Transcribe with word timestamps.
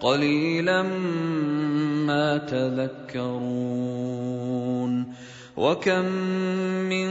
قليلا 0.00 0.82
ما 2.06 2.38
تذكرون 2.38 3.90
وكم 5.56 6.04
من 6.88 7.10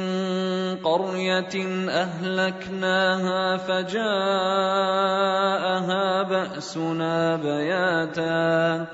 قرية 0.83 1.55
أهلكناها 1.89 3.57
فجاءها 3.57 4.09
بأسنا 6.23 7.35
بياتا 7.35 8.85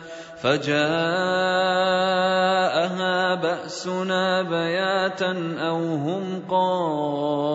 فجاءها 0.42 0.86
بأسنا 3.36 4.42
بياتا 4.42 5.56
أو 5.60 5.78
هم 5.96 6.42
قائلون 6.50 7.46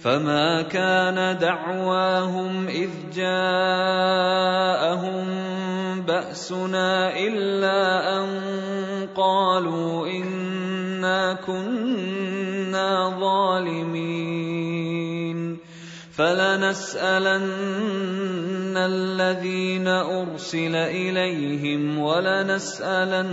فما 0.00 0.62
كان 0.62 1.38
دعواهم 1.38 2.68
اذ 2.68 2.90
جاءهم 3.14 4.40
باسنا 6.08 7.18
الا 7.18 8.16
ان 8.16 8.28
قالوا 9.16 10.08
انا 10.08 11.34
كنا 11.46 13.18
ظالمين 13.20 14.60
فلنسالن 16.16 17.44
الذين 18.76 19.88
ارسل 19.88 20.76
اليهم 20.76 21.98
ولنسالن 21.98 23.26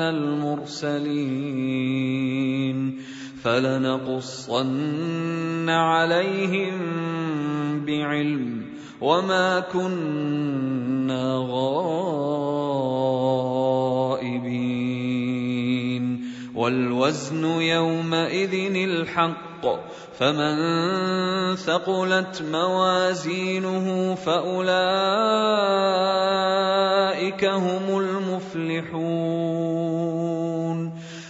المرسلين 0.00 1.56
فلنقصن 3.46 4.66
عليهم 5.70 6.74
بعلم 7.86 8.66
وما 9.00 9.60
كنا 9.60 11.46
غائبين 11.50 11.76
والوزن 16.54 17.44
يومئذ 17.44 18.74
الحق 18.74 19.66
فمن 20.18 20.56
ثقلت 21.56 22.42
موازينه 22.42 24.14
فأولئك 24.14 24.74
هم 27.44 27.98
المفلحون 27.98 29.36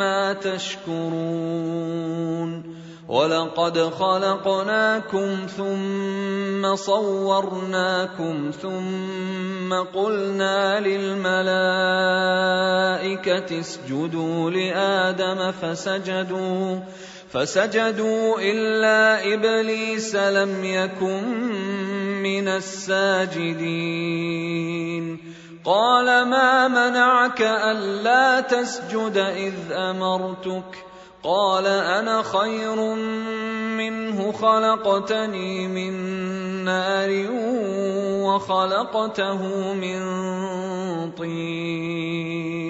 ما 0.00 0.32
تشكرون 0.32 2.00
ولقد 3.08 3.78
خلقناكم 3.78 5.46
ثم 5.56 6.76
صورناكم 6.76 8.50
ثم 8.62 9.74
قلنا 9.74 10.80
للملائكة 10.80 11.50
اسجدوا 13.60 14.50
لآدم 14.50 15.52
فسجدوا 15.52 16.78
فسجدوا 17.32 18.40
إلا 18.40 19.34
إبليس 19.34 20.16
لم 20.16 20.64
يكن 20.64 21.24
من 22.22 22.48
الساجدين 22.48 24.00
قال 25.70 26.06
ما 26.06 26.68
منعك 26.68 27.42
ألا 27.42 28.40
تسجد 28.40 29.16
إذ 29.16 29.54
أمرتك؟ 29.72 30.84
قال 31.22 31.66
أنا 31.66 32.22
خير 32.22 32.94
منه 33.78 34.32
خلقتني 34.32 35.68
من 35.68 35.94
نار 36.64 37.26
وخلقته 38.26 39.42
من 39.74 40.00
طين. 41.10 42.69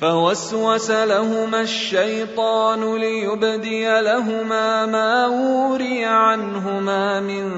فوسوس 0.00 0.90
لهما 0.90 1.60
الشيطان 1.60 2.96
ليبدي 2.96 4.00
لهما 4.00 4.86
ما 4.86 5.26
وري 5.26 6.04
عنهما 6.04 7.20
من 7.20 7.50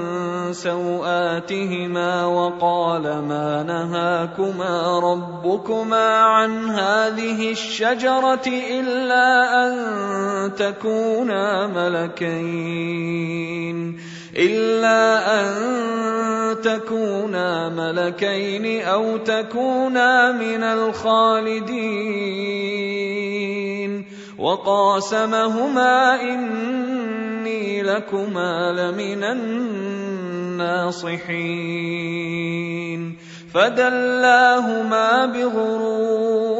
سوآتهما 0.53 2.25
وقال 2.25 3.03
ما 3.03 3.63
نهاكما 3.63 4.99
ربكما 4.99 6.17
عن 6.17 6.69
هذه 6.69 7.51
الشجرة 7.51 8.47
إلا 8.47 9.27
أن 9.65 9.75
تكونا 10.55 11.67
ملكين. 11.67 13.19
إلا 14.37 15.01
أن 15.41 15.49
تكونا 16.61 17.69
ملكين 17.69 18.81
أو 18.81 19.17
تكونا 19.17 20.31
من 20.31 20.63
الخالدين. 20.63 21.79
وقاسمهما 24.39 26.21
إني 26.21 27.81
لكما 27.83 28.71
لمن 28.71 29.23
الناصحين. 29.23 31.09
فدلاهما 33.53 35.25
بغرور 35.25 36.59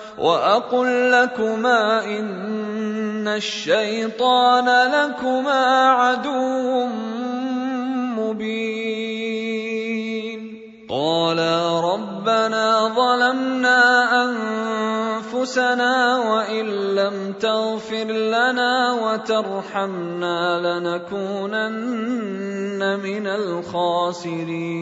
واقل 0.17 1.11
لكما 1.11 2.05
ان 2.05 3.27
الشيطان 3.27 4.65
لكما 4.65 5.89
عدو 5.89 6.85
مبين 8.17 9.41
قالا 10.89 11.79
ربنا 11.79 12.87
ظلمنا 12.95 13.81
انفسنا 14.23 16.17
وان 16.17 16.65
لم 16.95 17.33
تغفر 17.39 18.03
لنا 18.11 18.93
وترحمنا 18.93 20.59
لنكونن 20.59 22.01
من 22.99 23.27
الخاسرين 23.27 24.81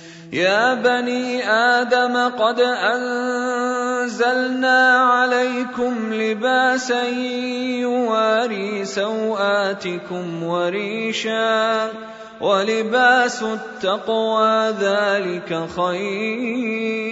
يا 0.31 0.73
بني 0.73 1.49
آدم 1.49 2.17
قد 2.39 2.59
أنزلنا 2.95 4.29
عليكم 4.97 6.13
لباسا 6.13 7.03
يواري 7.83 8.85
سوآتكم 8.85 10.43
وريشا 10.43 11.89
ولباس 12.41 13.43
التقوى 13.43 14.69
ذلك 14.69 15.67
خير. 15.75 17.11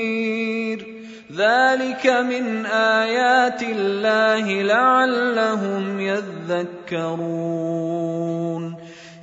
ذلك 1.36 2.07
من 2.07 2.66
آيات 2.66 3.63
الله 3.63 4.62
لعلهم 4.62 6.00
يذكرون. 6.00 7.19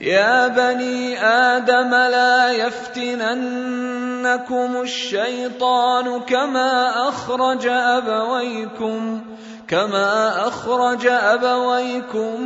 يا 0.06 0.48
بني 0.48 1.18
آدم 1.18 1.90
لا 1.90 2.52
يفتننكم 2.52 3.90
الشيطان 4.82 6.20
كما 6.20 7.08
أخرج 7.08 7.66
أبويكم 7.66 9.20
كما 9.68 10.48
أخرج 10.48 11.06
أبويكم 11.06 12.40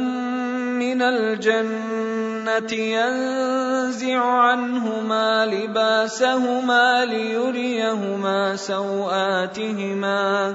من 0.80 1.02
الجنة 1.02 2.72
ينزع 2.72 4.24
عنهما 4.24 5.46
لباسهما 5.46 7.04
ليريهما 7.04 8.56
سوآتهما. 8.56 10.54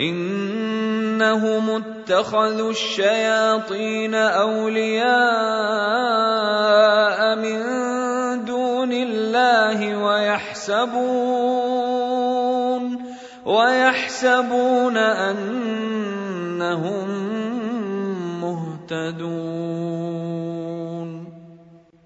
إنهم 0.00 1.70
اتخذوا 1.70 2.70
الشياطين 2.70 4.14
أولياء 4.14 5.10
من 7.36 7.60
دون 8.44 8.92
الله 8.92 9.96
ويحسبون 9.96 11.20
ويحسبون 13.44 14.96
أنهم 14.96 15.60
مهتدون 18.40 20.29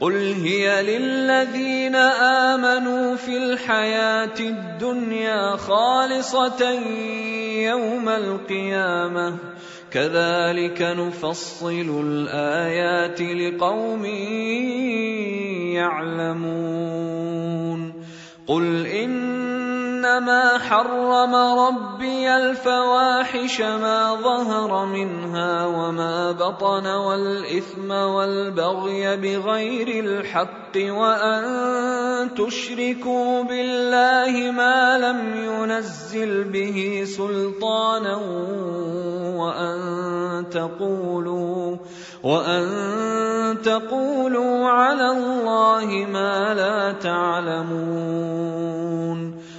قل 0.00 0.32
هي 0.32 0.82
للذين 0.82 1.96
امنوا 1.96 3.16
في 3.16 3.36
الحياة 3.36 4.40
الدنيا 4.40 5.56
خالصه 5.56 6.70
يوم 7.60 8.08
القيامه 8.08 9.36
كذلك 9.90 10.82
نفصل 10.82 12.02
الايات 12.04 13.20
لقوم 13.20 14.04
يعلمون 15.74 17.36
قل 18.46 18.86
ان 18.86 19.55
إنما 20.06 20.58
حرم 20.58 21.34
ربي 21.34 22.36
الفواحش 22.36 23.60
ما 23.60 24.14
ظهر 24.14 24.86
منها 24.86 25.66
وما 25.66 26.32
بطن 26.32 26.86
والإثم 26.86 27.90
والبغي 27.90 29.16
بغير 29.16 30.04
الحق 30.04 30.76
وأن 30.76 32.34
تشركوا 32.34 33.42
بالله 33.42 34.50
ما 34.50 34.98
لم 34.98 35.34
ينزل 35.44 36.44
به 36.44 37.04
سلطانا 37.06 38.16
وأن 39.36 40.46
تقولوا 40.50 41.76
وأن 42.22 42.66
تقولوا 43.64 44.68
على 44.68 45.10
الله 45.10 46.06
ما 46.12 46.54
لا 46.54 46.92
تعلمون 46.92 48.66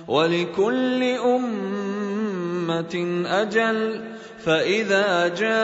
ولكل 0.07 1.03
أمة 1.03 2.95
أجل 3.25 4.01
فإذا 4.45 5.27
جاء 5.27 5.57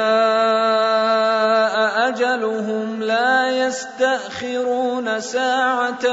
أجلهم 2.10 3.04
لا 3.04 3.68
يستأخرون 3.68 5.20
ساعة 5.20 6.06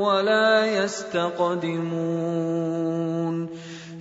ولا 0.00 0.66
يستقدمون. 0.66 1.94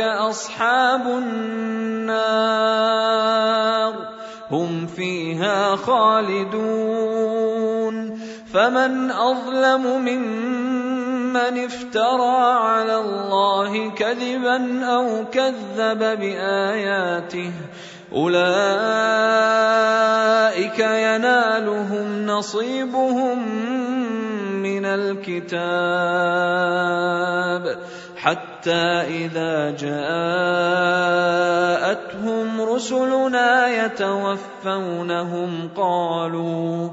أصحاب 0.00 1.06
النار 1.06 2.26
هم 4.50 4.86
فيها 4.86 5.76
خالدون. 5.76 7.46
فمن 8.52 9.10
أظلم 9.10 9.82
ممن 10.04 11.64
افترى 11.64 12.38
على 12.52 12.96
الله 13.00 13.90
كذبا 13.90 14.84
أو 14.84 15.24
كذب 15.32 15.98
بآياته 15.98 17.52
أولئك 18.12 18.38
ينالهم 20.78 22.26
نصيبهم 22.26 23.48
من 24.62 24.84
الكتاب. 24.84 25.56
حتى 28.66 29.06
إذا 29.22 29.70
جاءتهم 29.78 30.50
رسلنا 32.60 33.68
يتوفونهم 33.84 35.68
قالوا 35.76 36.88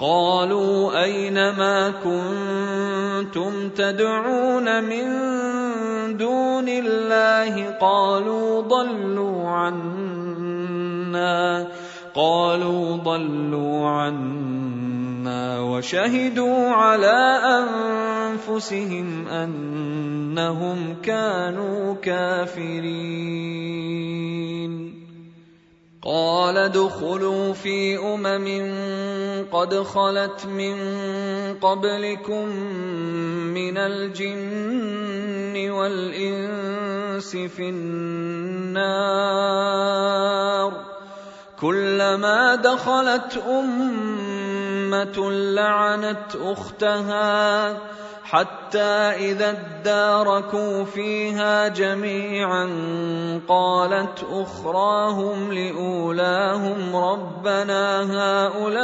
قالوا 0.00 1.02
أين 1.04 1.34
ما 1.34 1.90
كنتم 2.04 3.68
تدعون 3.68 4.84
من 4.84 5.06
دون 6.16 6.68
الله؟ 6.68 7.70
قالوا 7.80 8.60
ضلوا 8.62 9.48
عنا 9.48 10.88
قالوا 12.14 12.96
ضلوا 12.96 13.88
عنا. 13.88 14.77
وشهدوا 15.60 16.68
على 16.68 17.40
انفسهم 17.58 19.28
انهم 19.28 20.96
كانوا 21.02 21.94
كافرين 21.94 23.48
قال 26.02 26.56
ادخلوا 26.56 27.52
في 27.52 27.98
امم 27.98 28.48
قد 29.52 29.74
خلت 29.74 30.46
من 30.46 30.76
قبلكم 31.60 32.48
من 33.54 33.78
الجن 33.78 35.70
والانس 35.70 37.36
في 37.36 37.68
النار 37.68 38.88
كلما 41.60 42.54
دخلت 42.54 43.42
أمة 43.48 45.30
لعنت 45.30 46.36
أختها 46.42 47.76
حتى 48.24 48.78
إذا 49.32 49.50
اداركوا 49.50 50.84
فيها 50.84 51.68
جميعا 51.68 52.70
قالت 53.48 54.26
أخراهم 54.32 55.52
لأولاهم 55.52 56.96
ربنا 56.96 58.02
هؤلاء 58.18 58.78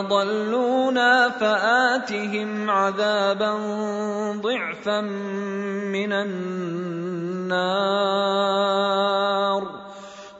أضلونا 0.00 1.28
فآتهم 1.28 2.70
عذابا 2.70 3.52
ضعفا 4.42 5.00
من 5.00 6.12
النار 6.12 7.12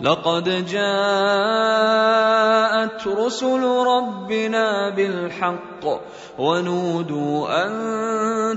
لقد 0.00 0.66
جاءت 0.66 0.82
رسل 3.06 3.62
ربنا 3.86 4.90
بالحق 4.90 6.02
ونودوا 6.38 7.64
أن 7.64 7.72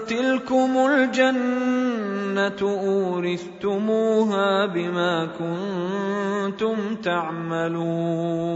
تلكم 0.06 0.88
الجنة 0.92 2.62
أورثتموها 2.62 4.65
بما 4.65 5.27
كنتم 5.39 6.96
تعملون 6.96 8.56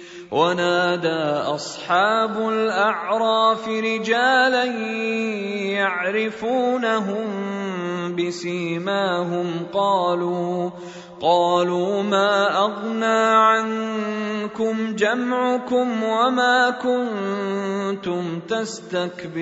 ونادى 0.31 1.51
أصحاب 1.51 2.49
الأعراف 2.49 3.67
رجالا 3.67 4.65
يعرفونهم 5.75 7.27
بسيماهم 8.15 9.47
قالوا 9.73 10.69
قالوا 11.21 12.03
ما 12.03 12.57
أغنى 12.57 13.21
عنكم 13.45 14.95
جمعكم 14.95 16.03
وما 16.03 16.69
كنتم 16.69 18.39
تستكبرون. 18.39 19.41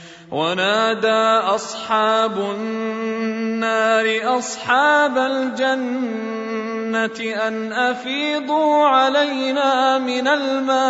ونادى 0.31 1.23
أصحاب 1.55 2.39
النار 2.39 4.37
أصحاب 4.37 5.17
الجنة 5.17 7.19
أن 7.47 7.73
أفيضوا 7.73 8.87
علينا 8.87 9.97
من 9.97 10.27
الماء 10.27 10.81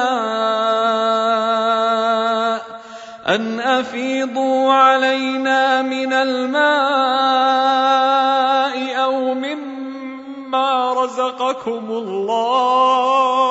أن 3.27 3.59
أفيضوا 3.59 4.73
علينا 4.73 5.81
من 5.81 6.13
الماء 6.13 6.61
أو 9.03 9.33
مما 9.33 10.93
رزقكم 10.93 11.85
الله. 11.89 13.41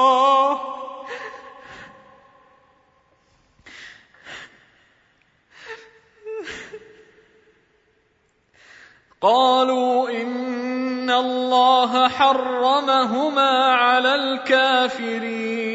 قالوا 9.23 10.11
إن 10.11 11.11
الله 11.11 12.09
حرمهما 12.09 13.75
على 13.75 14.15
الكافرين 14.15 15.71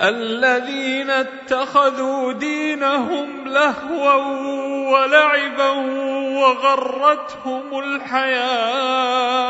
الذين 0.00 1.10
اتخذوا 1.10 2.32
دينهم 2.32 3.48
لهوا 3.48 4.14
ولعبا 4.92 5.70
وغرتهم 6.40 7.78
الحياة 7.78 9.44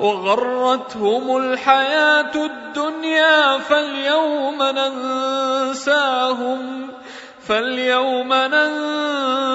وغرتهم 0.00 1.36
الحياة 1.36 2.34
الدنيا 2.34 3.58
فاليوم 3.58 4.62
ننساهم 4.62 6.12
فاليوم 7.52 8.32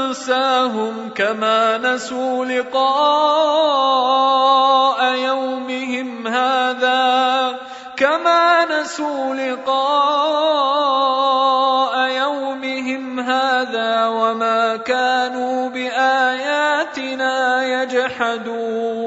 ننساهم 0.10 0.94
كما 1.16 1.78
نسوا 1.78 2.46
لقاء 2.46 2.88
يومهم 5.16 6.28
هذا 6.28 7.56
كما 7.98 8.66
نسوا 8.66 9.36
لقاء 9.36 9.78
يومهم 12.10 13.20
هذا 13.20 14.08
وما 14.08 14.78
كانوا 14.78 15.70
بآياتنا 15.70 17.64
يجحدون. 17.64 19.07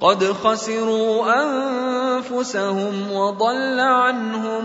قد 0.00 0.24
خسروا 0.24 1.24
أنفسهم 1.42 3.12
وضل 3.12 3.80
عنهم 3.80 4.64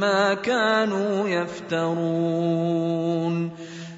ما 0.00 0.34
كانوا 0.34 1.28
يفترون. 1.28 2.86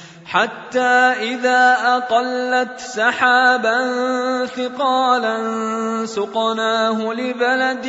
حتى 0.31 1.03
إذا 1.35 1.77
أقلت 1.83 2.79
سحابا 2.79 3.79
ثقالا 4.45 5.37
سقناه 6.05 7.13
لبلد 7.13 7.87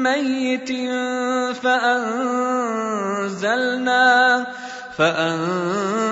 ميت 0.00 0.72
فأنزلنا 1.60 2.86
فأنزلنا 4.98 6.06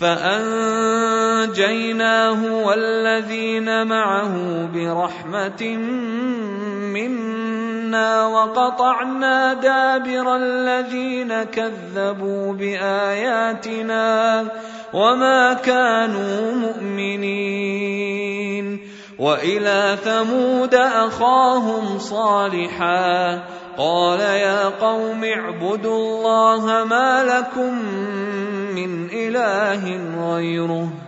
فأنجيناه 0.00 1.46
والذين 2.66 3.86
معه 3.86 4.66
برحمة 4.74 5.76
منا 6.94 7.67
وقطعنا 8.26 9.54
دابر 9.54 10.36
الذين 10.36 11.42
كذبوا 11.42 12.52
باياتنا 12.52 14.46
وما 14.92 15.52
كانوا 15.52 16.52
مؤمنين 16.52 18.08
والى 19.18 19.96
ثمود 20.04 20.74
اخاهم 20.74 21.98
صالحا 21.98 23.42
قال 23.78 24.20
يا 24.20 24.68
قوم 24.68 25.24
اعبدوا 25.24 25.96
الله 25.96 26.84
ما 26.84 27.24
لكم 27.24 27.74
من 28.74 29.10
اله 29.10 29.84
غيره 30.34 31.07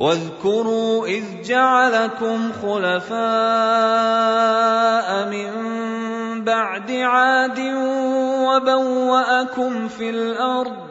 واذكروا 0.00 1.06
إذ 1.06 1.24
جعلكم 1.44 2.52
خلفاء 2.62 3.20
من 5.28 5.50
بعد 6.44 6.90
عاد 6.90 7.60
وبوأكم 8.48 9.88
في 9.88 10.10
الأرض 10.10 10.90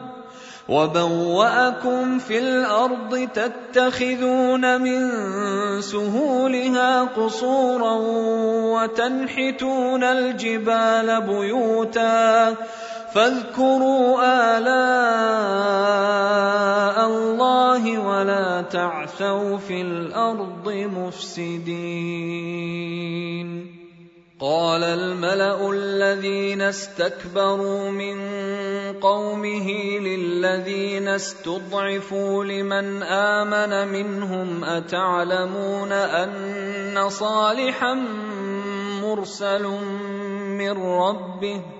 وبوأكم 0.68 2.18
في 2.18 2.38
الأرض 2.38 3.28
تتخذون 3.34 4.80
من 4.80 5.10
سهولها 5.80 7.02
قصورا 7.02 7.96
وتنحتون 8.74 10.04
الجبال 10.04 11.20
بيوتا 11.20 12.54
فاذكروا 13.14 14.18
آلاء 14.58 14.70
الله 17.06 17.98
ولا 17.98 18.62
تعثوا 18.62 19.56
في 19.56 19.80
الأرض 19.80 20.68
مفسدين. 20.68 22.20
قال 24.40 24.84
الملأ 24.84 25.70
الذين 25.70 26.62
استكبروا 26.62 27.90
من 27.90 28.16
قومه 29.00 29.68
للذين 29.98 31.08
استضعفوا 31.08 32.44
لمن 32.44 33.02
آمن 33.02 33.88
منهم 33.88 34.64
أتعلمون 34.64 35.92
أن 35.92 37.08
صالحا 37.08 37.94
مرسل 39.02 39.66
من 40.56 40.72
ربه؟ 40.82 41.79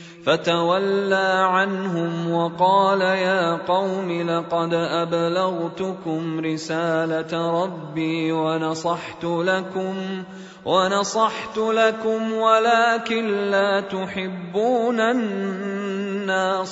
فتولى 0.25 1.47
عنهم 1.49 2.31
وقال 2.31 3.01
يا 3.01 3.55
قوم 3.55 4.21
لقد 4.29 4.73
أبلغتكم 4.73 6.39
رسالة 6.39 7.63
ربي 7.63 8.31
ونصحت 8.31 9.23
لكم 9.23 10.23
ونصحت 10.65 11.57
لكم 11.57 12.33
ولكن 12.33 13.27
لا 13.27 13.81
تحبون 13.81 14.99
الناصحين 14.99 16.71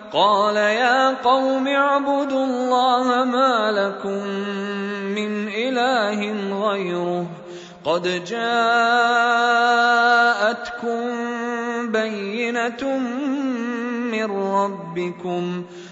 قال 0.13 0.55
يا 0.55 1.09
قوم 1.23 1.67
اعبدوا 1.67 2.45
الله 2.45 3.23
ما 3.23 3.71
لكم 3.71 4.27
من 5.15 5.47
إله 5.47 6.19
غيره 6.67 7.25
قد 7.85 8.23
جاءتكم 8.25 8.61
بينة 11.91 12.97
من 14.11 14.31
ربكم 14.53 15.63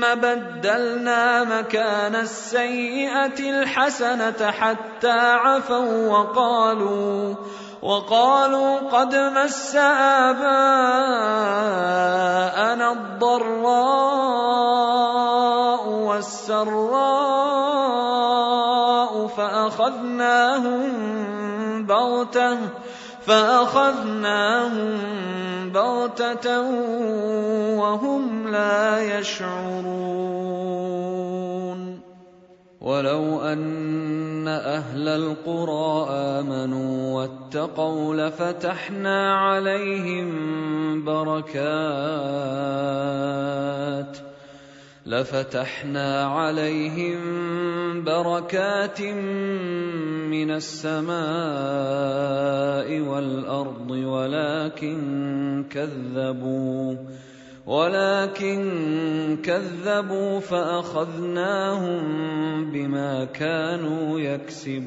بدلنا 0.00 1.44
مكان 1.44 2.14
السيئة 2.14 3.38
الحسنة 3.38 4.50
حتى 4.50 5.18
عفوا 5.20 6.08
وقالوا 6.08 7.34
وقالوا 7.82 8.78
قد 8.78 9.14
مس 9.14 9.76
آباءنا 9.76 10.52
الضراء 12.92 14.26
والسراء 15.88 17.26
فأخذناهم 19.26 20.92
بغتة 21.86 22.58
فأخذناهم 23.26 24.98
بغتة 25.72 26.60
وهم 27.78 28.48
لا 28.48 29.18
يشعرون. 29.18 30.56
ولو 32.80 33.40
أن 33.40 34.48
أهل 34.48 35.08
القرى 35.08 36.06
آمنوا 36.10 37.20
واتقوا 37.20 38.14
لفتحنا 38.14 39.34
عليهم 39.34 40.28
بركات. 41.04 42.36
لفتحنا 45.06 46.24
عليهم 46.24 47.18
بركات 48.04 49.02
من 50.26 50.50
السماء 50.50 51.16
والأرض 53.00 53.90
ولكن 53.90 55.64
كذبوا 55.70 56.96
ولكن 57.66 58.62
كذبوا 59.42 60.40
فأخذناهم 60.40 62.00
بما 62.70 63.24
كانوا 63.24 64.20
يكسبون. 64.20 64.86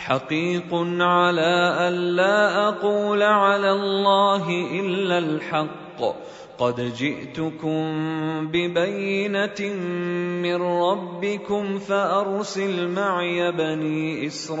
حقيق 0.00 0.74
على 1.00 1.76
ألا 1.88 2.68
أقول 2.68 3.22
على 3.22 3.72
الله 3.72 4.44
إلا 4.80 5.18
الحق. 5.18 6.00
قد 6.58 6.92
جئتكم 6.96 7.82
ببينة 8.52 9.60
من 10.42 10.62
ربكم 10.62 11.78
فأرسل 11.78 12.88
معي 12.88 13.52
بني 13.52 14.26
إسرائيل. 14.26 14.60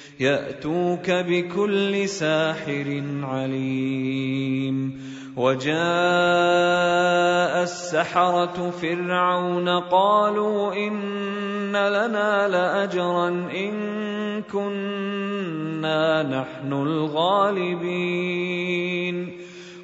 يأتوك 0.21 1.11
بكل 1.11 2.09
ساحر 2.09 3.03
عليم. 3.23 5.01
وجاء 5.37 5.73
السحرة 7.63 8.69
فرعون 8.69 9.69
قالوا 9.69 10.73
إن 10.73 11.71
لنا 11.71 12.47
لأجرا 12.47 13.29
إن 13.29 14.41
كنا 14.41 16.23
نحن 16.23 16.73
الغالبين. 16.73 19.31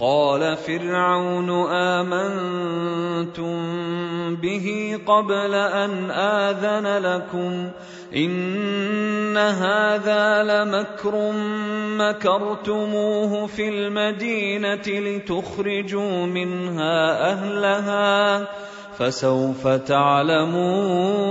قال 0.00 0.56
فرعون 0.56 1.50
امنتم 1.70 3.56
به 4.36 4.98
قبل 5.06 5.54
ان 5.54 6.10
اذن 6.10 6.86
لكم 7.04 7.70
ان 8.16 9.36
هذا 9.36 10.42
لمكر 10.42 11.32
مكرتموه 11.98 13.46
في 13.46 13.68
المدينة 13.68 14.82
لتخرجوا 14.88 16.26
منها 16.26 17.30
اهلها 17.32 18.46
فسوف 18.98 19.68
تعلمون 19.68 21.30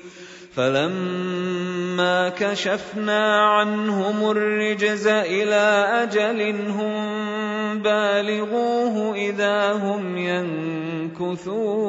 فلما 0.55 2.29
كشفنا 2.29 3.45
عنهم 3.45 4.31
الرجز 4.31 5.07
إلى 5.07 5.87
أجل 6.03 6.41
هم 6.71 7.81
بالغوه 7.81 9.15
إذا 9.15 9.71
هم 9.71 10.17
ينكثون. 10.17 11.81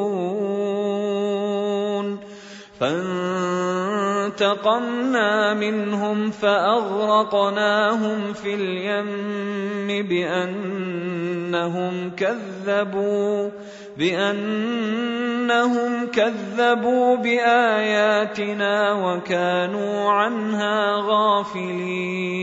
فانتقمنا 4.32 5.54
منهم 5.54 6.30
فأغرقناهم 6.30 8.32
في 8.32 8.54
اليم 8.54 10.08
بأنهم 10.08 12.10
كذبوا 12.10 13.50
بأنهم 13.98 16.06
كذبوا 16.06 17.16
بآياتنا 17.16 18.92
وكانوا 18.92 20.10
عنها 20.10 20.96
غافلين. 20.96 22.42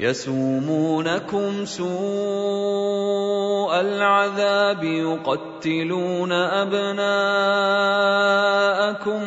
يسومونكم 0.00 1.64
سوء 1.64 1.90
العذاب 3.80 4.84
يقتلون 4.84 6.32
أبناءكم 6.32 6.96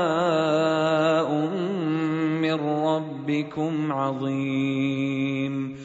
من 2.40 2.86
ربكم 2.86 3.92
عظيم 3.92 5.85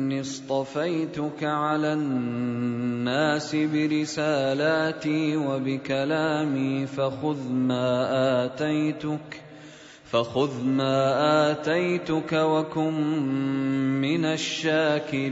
اصطفيتك 0.21 1.43
على 1.43 1.93
الناس 1.93 3.55
برسالاتي 3.55 5.35
وبكلامي 5.37 6.87
فخذ 6.87 7.51
ما 7.51 8.45
آتيتك 8.45 9.41
فخذ 10.11 10.63
ما 10.63 11.51
آتيتك 11.51 12.33
وكن 12.33 12.93
من 14.01 14.25
الشاكرين. 14.25 15.31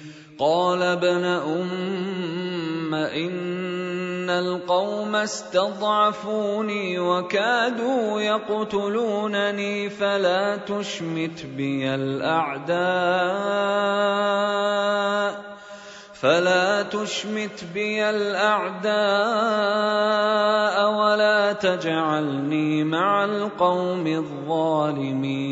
قال 0.41 0.81
ابن 0.81 1.25
أم 1.25 2.93
إن 2.93 4.29
القوم 4.29 5.15
استضعفوني 5.15 6.99
وكادوا 6.99 8.21
يقتلونني 8.21 9.89
فلا 9.89 10.55
تشمت 10.57 11.45
بي 11.45 11.95
الأعداء 11.95 12.81
فلا 16.13 16.81
تشمت 16.81 17.63
بي 17.73 18.09
الأعداء 18.09 18.91
ولا 20.93 21.53
تجعلني 21.53 22.83
مع 22.83 23.25
القوم 23.25 24.07
الظالمين 24.07 25.51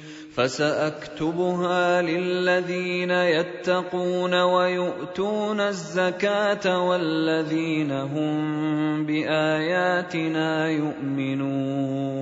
فسأكتبها 0.35 2.01
للذين 2.01 3.11
يتقون 3.11 4.33
ويؤتون 4.33 5.59
الزكاة 5.59 6.79
والذين 6.87 7.91
هم 7.91 9.05
بآياتنا 9.05 10.67
يؤمنون. 10.69 12.21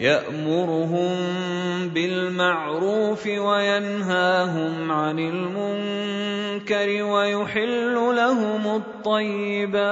يأمرهم 0.00 1.16
بالمعروف 1.88 3.26
وينهاهم 3.26 4.92
عن 4.92 5.18
المنكر 5.18 7.02
ويحل 7.02 7.94
لهم 7.94 8.76
الطيبات 8.76 9.88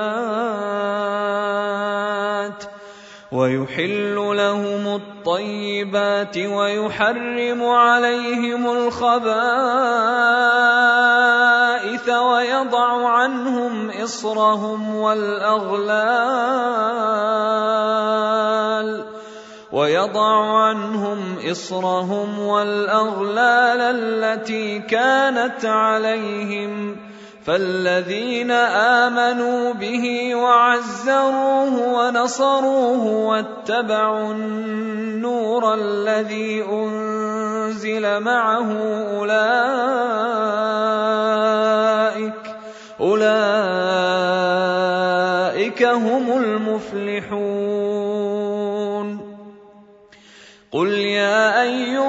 ويحل 3.33 4.15
لهم 4.15 4.95
الطيبات 4.95 6.39
ويحرم 6.39 7.65
عليهم 7.65 8.67
الخبائث 8.71 9.27
ويضع 12.09 13.09
عنهم 13.09 13.91
إصرهم 13.91 14.97
والأغلال 14.97 16.37
ويضع 19.77 20.59
عنهم 20.59 21.37
إصرهم 21.51 22.39
والأغلال 22.39 23.81
التي 23.81 24.79
كانت 24.79 25.65
عليهم 25.65 26.97
فالذين 27.45 28.51
آمنوا 28.51 29.73
به 29.73 30.35
وعزروه 30.35 31.93
ونصروه 31.93 33.05
واتبعوا 33.07 34.33
النور 34.33 35.75
الذي 35.75 36.65
أنزل 36.73 38.21
معه 38.21 38.73
أولئك 39.19 39.57
أولئك 43.01 43.37
هم 45.83 46.43
المفلحون 46.43 47.56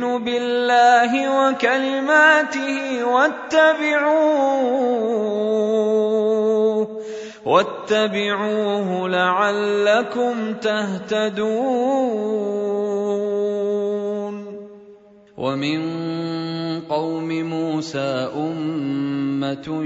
بالله 0.00 1.12
وكلماته 1.48 3.04
واتبعوه 3.04 4.64
واتبعوه 7.44 9.08
لعلكم 9.08 10.54
تهتدون. 10.54 11.94
ومن 15.36 15.80
قوم 16.80 17.28
موسى 17.28 18.30
أمة 18.36 19.84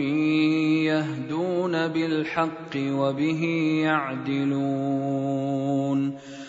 يهدون 0.84 1.88
بالحق 1.88 2.76
وبه 2.76 3.42
يعدلون. 3.84 5.58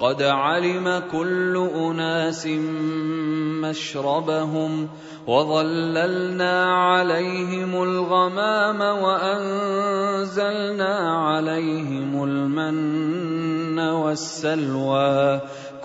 قد 0.00 0.22
علم 0.22 1.02
كل 1.12 1.68
أناس 1.74 2.46
مشربهم 3.62 4.88
وظللنا 5.26 6.74
عليهم 6.74 7.82
الغمام 7.82 8.80
وأنزلنا 9.02 10.94
عليهم 11.26 12.24
المن 12.24 13.78
والسلوى 13.78 15.40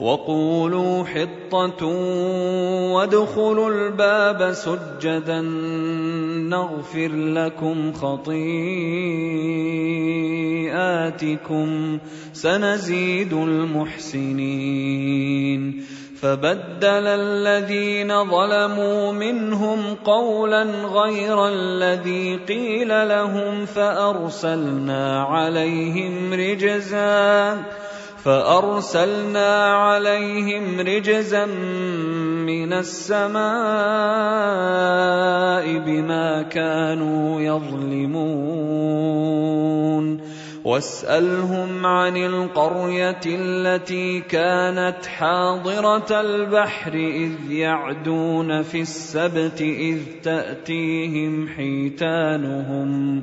وقولوا 0.00 1.04
حطة 1.04 1.86
وادخلوا 2.94 3.70
الباب 3.70 4.52
سجدا 4.52 5.40
نغفر 6.50 7.08
لكم 7.08 7.92
خطيئاتكم 7.92 8.58
سنزيد 12.32 13.32
المحسنين. 13.32 14.88
فبدل 16.22 17.06
الذين 17.06 18.24
ظلموا 18.24 19.12
منهم 19.12 19.94
قولا 19.94 20.62
غير 20.84 21.48
الذي 21.48 22.36
قيل 22.36 23.08
لهم 23.08 23.66
فأرسلنا 23.66 25.22
عليهم 25.22 26.32
رجزا 26.32 27.58
فأرسلنا 28.24 29.74
عليهم 29.74 30.80
رجزا 30.80 31.46
من 32.46 32.72
السماء 32.72 33.38
بما 35.78 36.42
كانوا 36.42 37.40
يظلمون. 37.40 38.78
واسألهم 40.64 41.86
عن 41.86 42.16
القرية 42.16 43.20
التي 43.26 44.20
كانت 44.20 45.06
حاضرة 45.06 46.20
البحر 46.20 46.94
إذ 46.94 47.50
يعدون 47.50 48.62
في 48.62 48.80
السبت 48.80 49.60
إذ 49.60 49.98
تأتيهم 50.22 51.48
حيتانهم. 51.48 53.22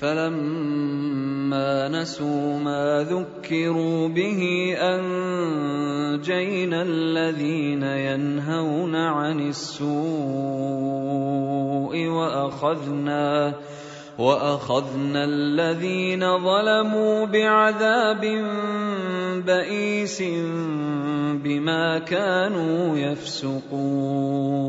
فلما 0.00 1.88
نسوا 1.88 2.58
ما 2.58 3.06
ذكروا 3.10 4.08
به 4.08 4.74
أنجينا 4.78 6.82
الذين 6.82 7.82
ينهون 7.82 8.96
عن 8.96 9.48
السوء 9.48 9.88
وأخذنا 12.06 13.54
وأخذنا 14.18 15.24
الذين 15.24 16.38
ظلموا 16.38 17.26
بعذاب 17.26 18.20
بئيس 19.46 20.22
بما 21.42 21.98
كانوا 21.98 22.98
يفسقون 22.98 24.68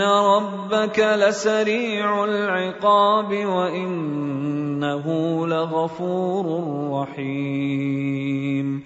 ان 0.00 0.06
ربك 0.06 0.98
لسريع 0.98 2.24
العقاب 2.24 3.32
وانه 3.46 5.06
لغفور 5.46 6.46
رحيم 6.92 8.84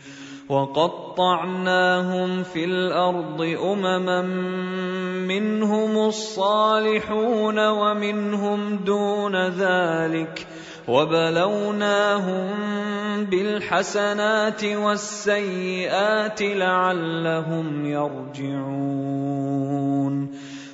وقطعناهم 0.48 2.42
في 2.42 2.64
الأرض 2.64 3.40
امما 3.42 4.22
منهم 5.28 6.06
الصالحون 6.06 7.68
ومنهم 7.68 8.76
دون 8.76 9.36
ذلك 9.48 10.46
وبلوناهم 10.88 12.46
بالحسنات 13.24 14.64
والسيئات 14.64 16.42
لعلهم 16.42 17.86
يرجعون 17.86 19.14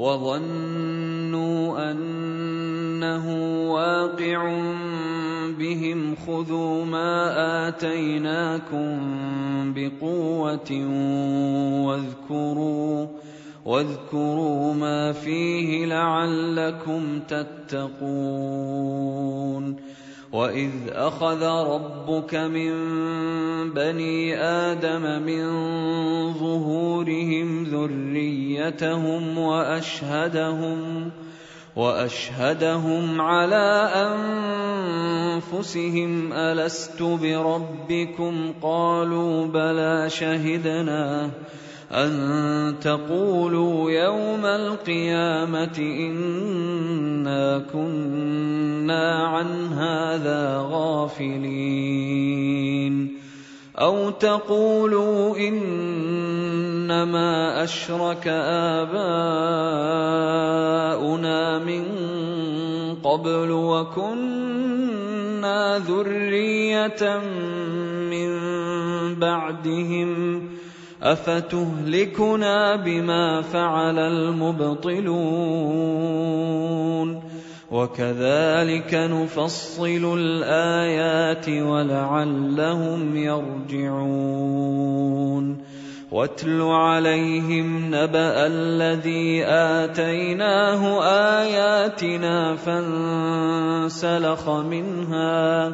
وظنوا 0.00 1.90
أنه 1.90 3.26
واقع 3.72 4.62
بهم 5.58 6.16
خذوا 6.26 6.84
ما 6.84 7.68
آتيناكم 7.68 8.88
بقوة 9.76 10.70
واذكروا 11.86 13.06
واذكروا 13.64 14.74
ما 14.74 15.12
فيه 15.12 15.86
لعلكم 15.86 17.20
تتقون 17.28 18.70
وإذ 20.32 20.70
أخذ 20.88 21.44
ربك 21.44 22.34
من 22.34 22.72
بني 23.70 24.36
آدم 24.42 25.22
من 25.22 25.44
ظهورهم 26.32 26.59
ذريتهم 28.70 29.38
واشهدهم 29.38 31.10
واشهدهم 31.76 33.20
على 33.20 33.90
انفسهم 35.42 36.32
الست 36.32 37.02
بربكم 37.02 38.52
قالوا 38.62 39.46
بلى 39.46 40.10
شهدنا 40.10 41.30
أن 41.92 42.74
تقولوا 42.80 43.90
يوم 43.90 44.46
القيامة 44.46 45.78
إنا 45.78 47.58
كنا 47.72 49.26
عن 49.26 49.72
هذا 49.72 50.68
غافلين 50.70 52.30
أو 53.80 54.10
تقولوا 54.10 55.36
إنما 56.90 57.62
أشرك 57.64 58.26
آباؤنا 58.82 58.98
من 61.58 61.84
قبل 63.02 63.50
وكنا 63.50 64.98
ذرية 65.78 67.20
من 68.10 68.30
بعدهم 69.14 70.42
أفتهلكنا 71.02 72.76
بما 72.76 73.42
فعل 73.42 73.98
المبطلون 73.98 75.10
وكذلك 77.70 78.94
نفصل 78.94 80.18
الآيات 80.18 81.48
ولعلهم 81.48 83.16
يرجعون 83.16 84.50
واتل 86.10 86.62
عليهم 86.62 87.94
نبأ 87.94 88.46
الذي 88.46 89.46
آتيناه 89.46 91.02
آياتنا 91.38 92.56
فانسلخ 92.56 94.48
منها 94.50 95.72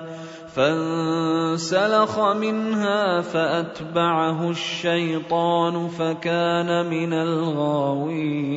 فانسلخ 0.56 2.18
منها 2.20 3.20
فأتبعه 3.20 4.50
الشيطان 4.50 5.88
فكان 5.88 6.86
من 6.90 7.12
الغاوين. 7.12 8.56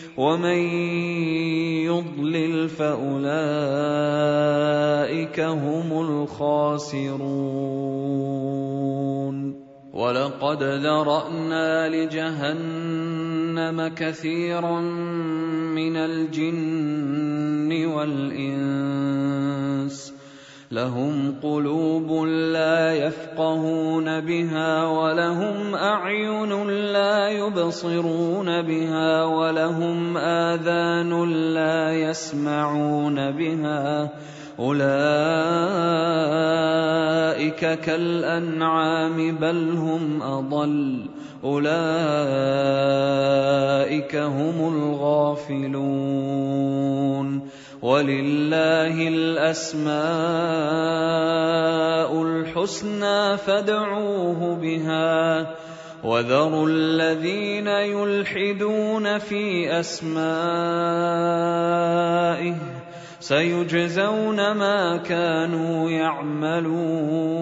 ومن 0.17 0.59
يضلل 1.87 2.69
فاولئك 2.69 3.31
هم 5.39 6.01
الخاسرون 6.01 7.51
ولقد 9.93 10.63
ذرانا 10.63 11.89
لجهنم 11.89 13.87
كثيرا 13.87 14.79
من 15.75 15.95
الجن 15.97 17.85
والانس 17.85 19.00
لهم 20.71 21.35
قلوب 21.43 22.23
لا 22.27 22.93
يفقهون 22.93 24.19
بها 24.19 24.85
ولهم 24.87 25.75
أعين 25.75 26.67
لا 26.69 27.29
يبصرون 27.29 28.61
بها 28.61 29.25
ولهم 29.25 30.17
آذان 30.17 31.23
لا 31.53 31.93
يسمعون 31.93 33.31
بها 33.31 34.09
أولئك 34.59 34.81
كالأنعام 37.79 39.37
بل 39.37 39.69
هم 39.77 40.21
أضل 40.21 41.05
أولئك 41.43 41.75
هم 44.15 44.73
الغافلون 44.73 46.41
ولله 47.81 49.07
الاسماء 49.07 49.91
الحسنى 52.23 53.37
فادعوه 53.37 54.55
بها 54.55 55.55
وذروا 56.03 56.67
الذين 56.69 57.67
يلحدون 57.67 59.17
في 59.17 59.79
اسمائه 59.79 60.71
سيجزون 63.19 64.51
ما 64.51 64.97
كانوا 64.97 65.89
يعملون 65.89 67.41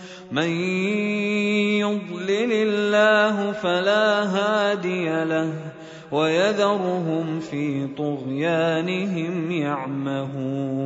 من 0.31 0.49
يضلل 1.83 2.51
الله 2.51 3.51
فلا 3.51 4.23
هادي 4.23 5.23
له 5.23 5.53
ويذرهم 6.11 7.39
في 7.39 7.87
طغيانهم 7.97 9.51
يعمهون 9.51 10.81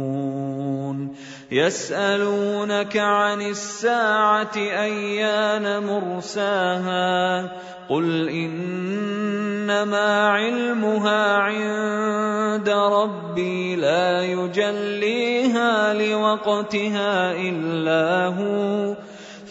يسألونك 1.52 2.98
عن 2.98 3.42
الساعة 3.42 4.52
أيان 4.58 5.84
مرساها 5.84 7.52
قل 7.90 8.30
إنما 8.30 10.28
علمها 10.28 11.38
عند 11.38 12.70
ربي 12.70 13.76
لا 13.76 14.22
يجليها 14.24 15.94
لوقتها 15.94 17.32
إلا 17.32 18.28
هو 18.28 18.96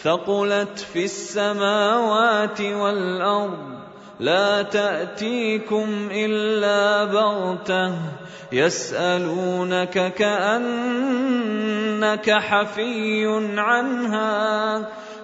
ثقلت 0.05 0.79
في 0.93 1.05
السماوات 1.05 2.61
والأرض 2.61 3.75
لا 4.19 4.61
تأتيكم 4.61 6.09
إلا 6.11 7.03
بغتة 7.03 7.93
يسألونك 8.51 10.13
كأنك 10.13 11.51
حفي 12.31 13.25
عنها 13.57 14.77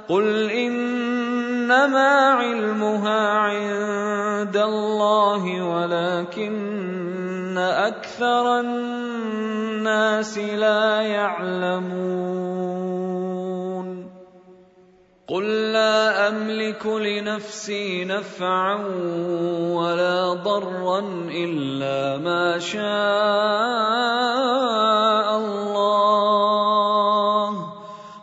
قل 0.09 0.51
إنما 0.51 2.09
علمها 2.29 3.27
عند 3.29 4.57
الله 4.57 5.63
ولكن 5.63 7.57
أكثر 7.57 8.59
الناس 8.59 10.37
لا 10.37 11.01
يعلمون. 11.01 12.31
قل 15.31 15.71
لا 15.71 16.27
املك 16.27 16.85
لنفسي 16.85 18.05
نفعا 18.05 18.75
ولا 19.71 20.33
ضرا 20.33 20.99
الا 21.31 22.17
ما 22.17 22.59
شاء 22.59 22.81
الله 25.39 26.11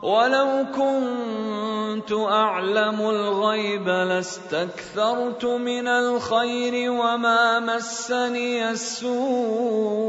ولو 0.03 0.67
كنت 0.77 2.13
اعلم 2.13 3.01
الغيب 3.01 3.89
لاستكثرت 3.89 5.45
من 5.45 5.89
الخير 5.89 6.91
وما 6.93 7.61
مسني 7.61 8.71
السوء 8.71 10.09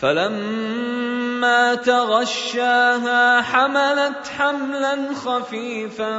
فلما 0.00 1.74
تغشاها 1.74 3.42
حملت 3.42 4.28
حملا 4.38 5.14
خفيفا 5.14 6.14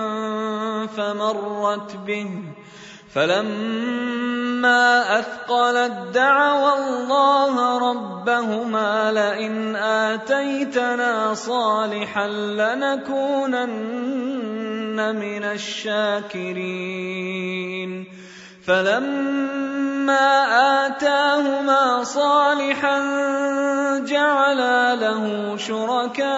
فمرت 0.97 1.95
به. 1.95 2.29
فلما 3.15 4.83
أثقلت 5.19 5.93
دعوا 6.13 6.77
الله 6.77 7.77
ربهما 7.91 9.11
لئن 9.11 9.75
آتيتنا 9.75 11.33
صالحا 11.33 12.27
لنكونن 12.27 13.65
من 15.15 15.43
الشاكرين. 15.43 16.79
فلما 18.65 20.29
اتاهما 20.87 22.03
صالحا 22.03 22.99
جعلا 24.05 24.95
له 24.95 25.55
شركاء 25.57 26.29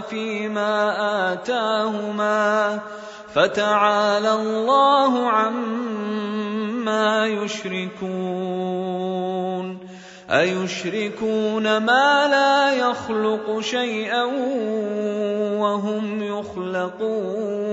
فيما 0.00 1.32
اتاهما 1.32 2.80
فتعالى 3.34 4.32
الله 4.34 5.28
عما 5.30 7.26
يشركون 7.26 8.82
ايشركون 10.30 11.76
ما 11.76 12.28
لا 12.28 12.72
يخلق 12.72 13.60
شيئا 13.60 14.24
وهم 15.60 16.22
يخلقون 16.22 17.72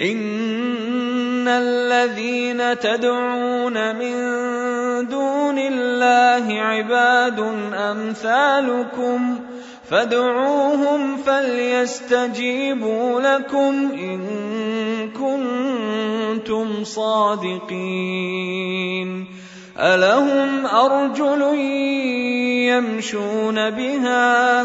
ان 0.00 1.48
الذين 1.48 2.78
تدعون 2.78 3.96
من 3.96 4.14
دون 5.08 5.58
الله 5.58 6.60
عباد 6.60 7.38
امثالكم 7.74 9.40
فادعوهم 9.90 11.16
فليستجيبوا 11.16 13.20
لكم 13.20 13.90
ان 13.92 14.20
كنتم 15.10 16.84
صادقين 16.84 17.66
الهم 19.78 20.66
ارجل 20.66 21.42
يمشون 22.68 23.70
بها 23.70 24.64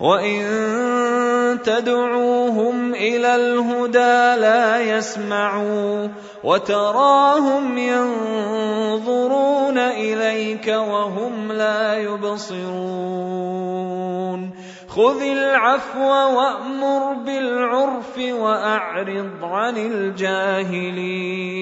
وان 0.00 1.58
تدعوهم 1.64 2.94
إلى 2.94 3.36
الهدى 3.36 4.40
لا 4.40 4.80
يسمعوا 4.80 6.08
وتراهم 6.44 7.78
ينظرون 7.78 9.78
اليك 9.78 10.66
وهم 10.66 11.52
لا 11.52 11.98
يبصرون 11.98 13.44
خذ 14.88 15.22
العفو 15.22 16.08
وامر 16.08 17.12
بالعرف 17.12 18.18
واعرض 18.18 19.30
عن 19.42 19.76
الجاهلين 19.76 21.54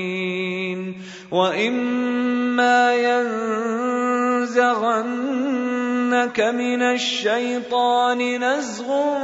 واما 1.33 2.95
ينزغنك 6.13 6.41
من 6.41 6.83
الشيطان 6.83 8.45
نزغ 8.45 9.17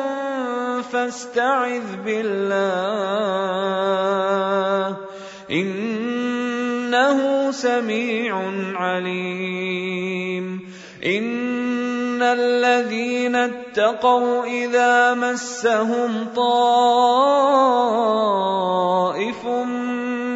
فاستعذ 0.92 1.96
بالله 2.04 2.56
إنه 5.50 7.50
سميع 7.50 8.42
عليم 8.74 10.60
إن 11.04 12.22
الذين 12.22 13.36
اتقوا 13.36 14.44
إذا 14.44 15.14
مسهم 15.14 16.26
طائف 16.36 16.48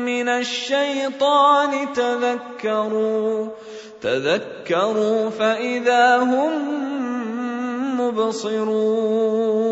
من 0.05 0.29
الشيطان 0.29 1.93
تذكروا 1.93 3.49
تذكروا 4.03 5.31
فإذا 5.31 6.17
هم 6.17 6.53
مبصرون 8.01 9.63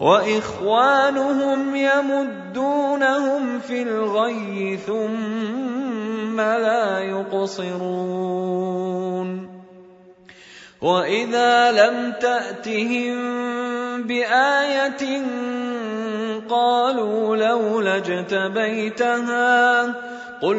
وإخوانهم 0.00 1.76
يمدونهم 1.76 3.58
في 3.58 3.82
الغي 3.82 4.78
ثم 4.86 6.40
لا 6.40 6.98
يقصرون 6.98 8.32
وإذا 10.82 11.72
لم 11.72 12.12
تأتهم 12.20 13.22
بآية 14.02 15.22
قالوا 16.50 17.36
لولا 17.36 17.96
اجتبيتها 17.96 19.82
قل 20.42 20.58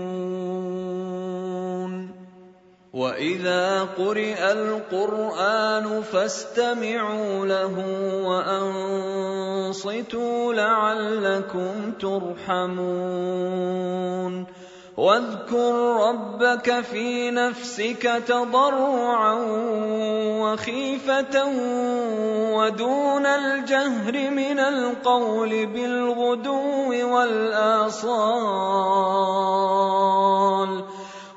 واذا 3.01 3.81
قرئ 3.97 4.51
القران 4.51 6.01
فاستمعوا 6.01 7.45
له 7.45 7.75
وانصتوا 9.71 10.53
لعلكم 10.53 11.91
ترحمون 12.01 13.51
واذكر 14.97 15.73
ربك 16.07 16.81
في 16.81 17.31
نفسك 17.31 18.23
تضرعا 18.27 19.33
وخيفة 20.41 21.45
ودون 22.53 23.25
الجهر 23.25 24.29
من 24.29 24.59
القول 24.59 25.65
بالغدو 25.65 27.13
والآصال 27.15 28.31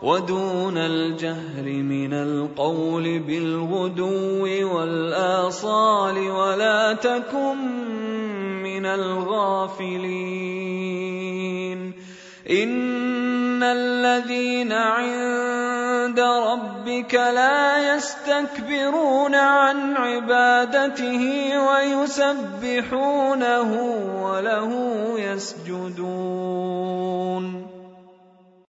ودون 0.05 0.77
الجهر 0.77 1.65
من 1.65 2.13
القول 2.13 3.19
بالغدو 3.19 4.45
والآصال 4.77 6.19
ولا 6.31 6.93
تكن 6.93 7.57
من 8.63 8.87
الغافلين. 8.87 10.35
إن 12.51 13.63
الذين 13.63 14.73
عند 14.73 16.21
ربك 16.21 17.15
لا 17.15 17.97
يستكبرون 17.97 19.35
عن 19.35 19.97
عبادته 19.97 21.53
ويسبحونه 21.69 23.01
وله 24.23 24.71
يسجدون. 25.21 26.45